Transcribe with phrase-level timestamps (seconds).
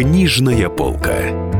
[0.00, 1.50] Книжная полка.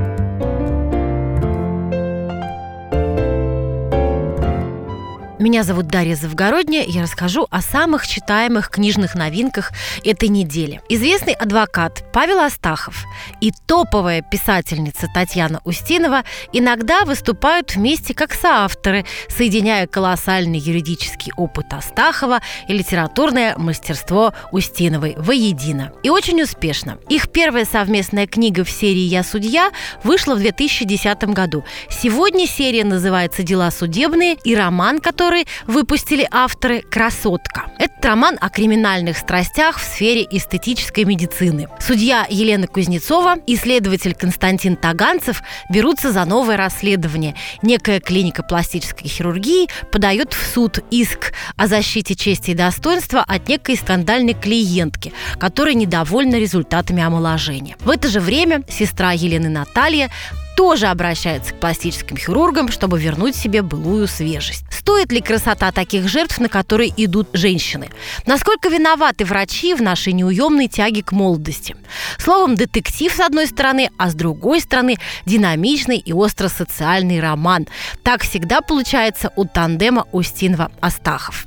[5.39, 9.73] Меня зовут Дарья Завгородня, я расскажу о самых читаемых книжных новинках
[10.07, 10.81] этой недели.
[10.89, 13.05] Известный адвокат Павел Астахов
[13.41, 22.41] и топовая писательница Татьяна Устинова иногда выступают вместе как соавторы, соединяя колоссальный юридический опыт Астахова
[22.69, 25.93] и литературное мастерство Устиновой воедино.
[26.03, 26.99] И очень успешно.
[27.09, 29.71] Их первая совместная книга в серии «Я судья»
[30.05, 31.65] вышла в 2010 году.
[31.89, 37.71] Сегодня серия называется «Дела судебные» и роман, который выпустили авторы «Красотка».
[37.79, 41.69] Этот роман о криминальных страстях в сфере эстетической медицины.
[41.79, 47.35] Судья Елена Кузнецова и следователь Константин Таганцев берутся за новое расследование.
[47.63, 53.77] Некая клиника пластической хирургии подает в суд иск о защите чести и достоинства от некой
[53.77, 57.77] скандальной клиентки, которая недовольна результатами омоложения.
[57.81, 60.11] В это же время сестра Елены Наталья
[60.57, 64.65] тоже обращается к пластическим хирургам, чтобы вернуть себе былую свежесть.
[64.81, 67.91] Стоит ли красота таких жертв, на которые идут женщины?
[68.25, 71.77] Насколько виноваты врачи в нашей неуемной тяге к молодости?
[72.19, 77.69] Словом, детектив с одной стороны, а с другой стороны динамичный и остро-социальный роман.
[78.03, 81.45] Так всегда получается у тандема Устинова-Астахов.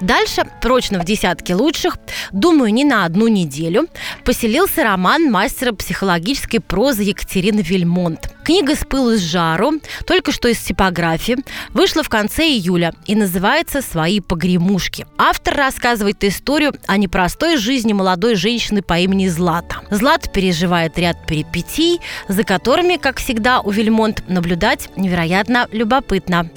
[0.00, 1.98] Дальше, прочно в десятке лучших,
[2.30, 3.88] думаю, не на одну неделю,
[4.24, 8.32] поселился роман мастера психологической прозы Екатерины Вильмонт.
[8.44, 9.72] Книга «С пылу с жару»,
[10.06, 11.36] только что из типографии,
[11.70, 15.06] вышла в конце июля и называется «Свои погремушки».
[15.18, 19.76] Автор рассказывает историю о непростой жизни молодой женщины по имени Злата.
[19.90, 26.48] Злата переживает ряд перипетий, за которыми, как всегда, у Вильмонт наблюдать невероятно любопытно.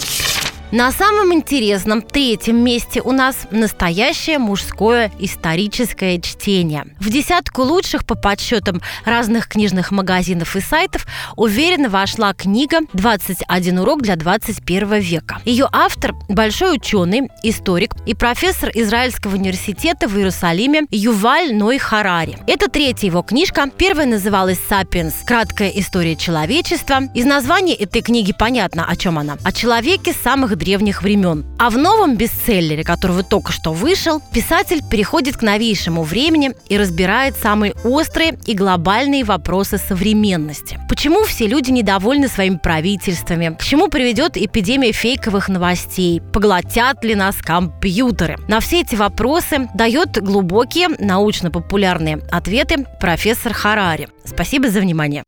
[0.72, 6.86] На самом интересном третьем месте у нас настоящее мужское историческое чтение.
[6.98, 11.06] В десятку лучших по подсчетам разных книжных магазинов и сайтов
[11.36, 15.42] уверенно вошла книга «21 урок для 21 века».
[15.44, 22.38] Ее автор– большой ученый, историк и профессор Израильского университета в Иерусалиме Юваль Ной Харари.
[22.48, 23.70] Это третья его книжка.
[23.78, 25.16] Первая называлась «Сапиенс.
[25.26, 27.02] Краткая история человечества».
[27.14, 29.38] Из названия этой книги понятно, о чем она.
[29.44, 31.44] О человеке самых древних времен.
[31.58, 37.36] А в новом бестселлере, который только что вышел, писатель переходит к новейшему времени и разбирает
[37.36, 40.80] самые острые и глобальные вопросы современности.
[40.88, 43.56] Почему все люди недовольны своими правительствами?
[43.60, 46.22] К чему приведет эпидемия фейковых новостей?
[46.32, 48.38] Поглотят ли нас компьютеры?
[48.48, 54.10] На все эти вопросы дает глубокие научно-популярные ответы профессор Харари.
[54.26, 55.24] Спасибо за внимание.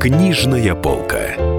[0.00, 1.49] Книжная полка.